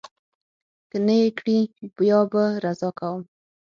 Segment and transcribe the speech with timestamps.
[0.89, 1.59] که نه یې کړي،
[1.97, 3.21] بیا به رضا کوم.